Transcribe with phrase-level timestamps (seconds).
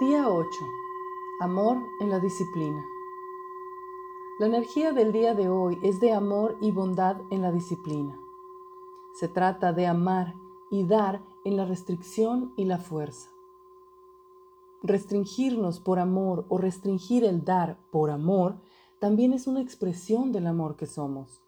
[0.00, 0.48] Día 8.
[1.38, 2.82] Amor en la disciplina.
[4.38, 8.18] La energía del día de hoy es de amor y bondad en la disciplina.
[9.14, 10.34] Se trata de amar
[10.70, 13.28] y dar en la restricción y la fuerza.
[14.82, 18.56] Restringirnos por amor o restringir el dar por amor
[18.98, 21.42] también es una expresión del amor que somos.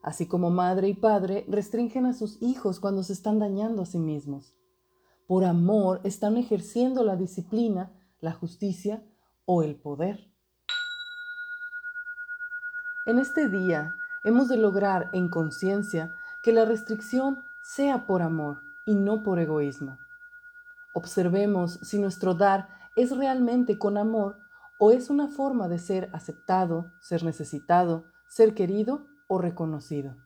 [0.00, 3.98] Así como madre y padre restringen a sus hijos cuando se están dañando a sí
[3.98, 4.56] mismos
[5.26, 9.02] por amor están ejerciendo la disciplina, la justicia
[9.44, 10.30] o el poder.
[13.06, 13.92] En este día
[14.24, 16.12] hemos de lograr en conciencia
[16.42, 19.98] que la restricción sea por amor y no por egoísmo.
[20.94, 24.38] Observemos si nuestro dar es realmente con amor
[24.78, 30.16] o es una forma de ser aceptado, ser necesitado, ser querido o reconocido.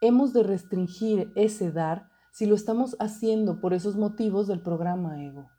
[0.00, 5.50] Hemos de restringir ese dar si lo estamos haciendo por esos motivos del programa ego.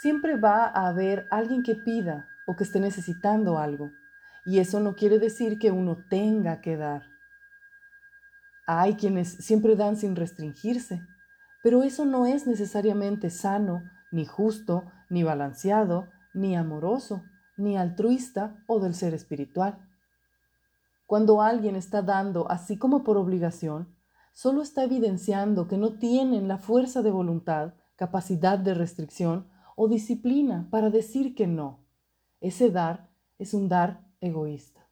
[0.00, 3.90] Siempre va a haber alguien que pida o que esté necesitando algo,
[4.46, 7.02] y eso no quiere decir que uno tenga que dar.
[8.66, 11.02] Hay quienes siempre dan sin restringirse,
[11.62, 17.22] pero eso no es necesariamente sano, ni justo, ni balanceado, ni amoroso,
[17.58, 19.89] ni altruista o del ser espiritual.
[21.10, 23.92] Cuando alguien está dando así como por obligación,
[24.32, 30.68] solo está evidenciando que no tienen la fuerza de voluntad, capacidad de restricción o disciplina
[30.70, 31.84] para decir que no.
[32.40, 34.88] Ese dar es un dar egoísta.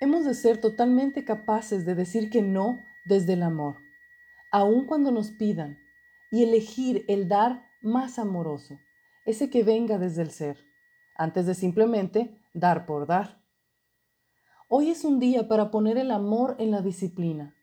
[0.00, 3.76] Hemos de ser totalmente capaces de decir que no desde el amor,
[4.50, 5.78] aun cuando nos pidan,
[6.32, 8.76] y elegir el dar más amoroso,
[9.24, 10.58] ese que venga desde el ser,
[11.14, 13.42] antes de simplemente dar por dar.
[14.68, 17.54] Hoy es un día para poner el amor en la disciplina,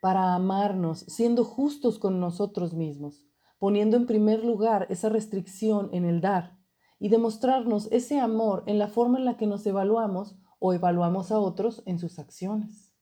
[0.00, 3.26] para amarnos siendo justos con nosotros mismos,
[3.58, 6.58] poniendo en primer lugar esa restricción en el dar
[6.98, 11.38] y demostrarnos ese amor en la forma en la que nos evaluamos o evaluamos a
[11.38, 12.92] otros en sus acciones.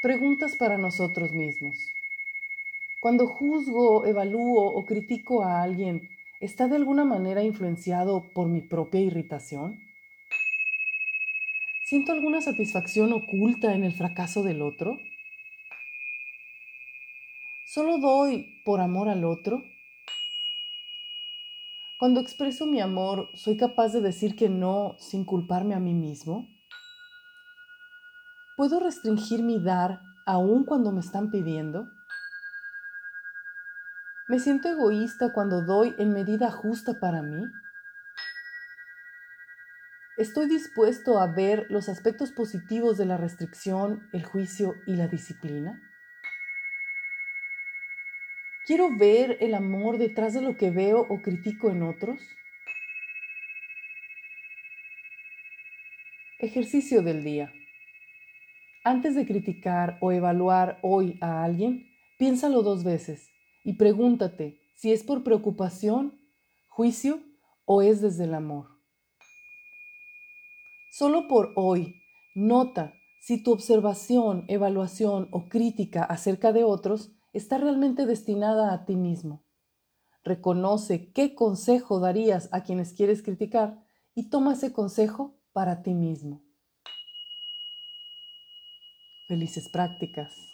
[0.00, 1.76] Preguntas para nosotros mismos.
[3.00, 6.08] Cuando juzgo, evalúo o critico a alguien,
[6.40, 9.78] está de alguna manera influenciado por mi propia irritación?
[11.84, 14.96] ¿Siento alguna satisfacción oculta en el fracaso del otro?
[17.66, 19.62] ¿Solo doy por amor al otro?
[21.98, 26.48] Cuando expreso mi amor, ¿soy capaz de decir que no sin culparme a mí mismo?
[28.56, 31.86] ¿Puedo restringir mi dar aún cuando me están pidiendo?
[34.26, 37.44] ¿Me siento egoísta cuando doy en medida justa para mí?
[40.16, 45.78] ¿Estoy dispuesto a ver los aspectos positivos de la restricción, el juicio y la disciplina?
[48.64, 52.18] ¿Quiero ver el amor detrás de lo que veo o critico en otros?
[56.38, 57.52] Ejercicio del día.
[58.84, 63.33] Antes de criticar o evaluar hoy a alguien, piénsalo dos veces
[63.64, 66.20] y pregúntate si es por preocupación,
[66.68, 67.20] juicio
[67.64, 68.68] o es desde el amor.
[70.92, 71.96] Solo por hoy,
[72.34, 78.96] nota si tu observación, evaluación o crítica acerca de otros está realmente destinada a ti
[78.96, 79.42] mismo.
[80.24, 83.82] Reconoce qué consejo darías a quienes quieres criticar
[84.14, 86.42] y toma ese consejo para ti mismo.
[89.26, 90.53] Felices prácticas.